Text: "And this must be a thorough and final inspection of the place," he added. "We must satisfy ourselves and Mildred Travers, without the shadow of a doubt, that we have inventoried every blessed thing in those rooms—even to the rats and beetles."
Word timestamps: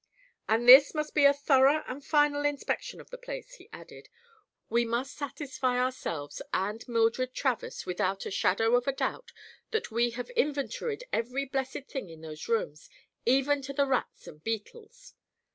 "And 0.49 0.67
this 0.67 0.95
must 0.95 1.13
be 1.13 1.25
a 1.25 1.31
thorough 1.31 1.83
and 1.85 2.03
final 2.03 2.43
inspection 2.43 2.99
of 2.99 3.11
the 3.11 3.19
place," 3.19 3.57
he 3.57 3.69
added. 3.71 4.09
"We 4.67 4.83
must 4.83 5.15
satisfy 5.15 5.77
ourselves 5.77 6.41
and 6.51 6.83
Mildred 6.87 7.35
Travers, 7.35 7.85
without 7.85 8.21
the 8.21 8.31
shadow 8.31 8.75
of 8.75 8.87
a 8.87 8.93
doubt, 8.93 9.31
that 9.69 9.91
we 9.91 10.09
have 10.17 10.31
inventoried 10.31 11.03
every 11.13 11.45
blessed 11.45 11.85
thing 11.87 12.09
in 12.09 12.21
those 12.21 12.47
rooms—even 12.47 13.61
to 13.61 13.73
the 13.73 13.85
rats 13.85 14.25
and 14.25 14.43
beetles." 14.43 15.13